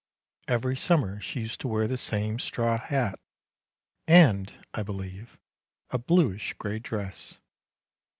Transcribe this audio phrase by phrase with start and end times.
[0.47, 3.19] Every summer she used to wear the same straw hat
[4.07, 5.37] and, I believe,
[5.91, 7.37] a bluish grey dress.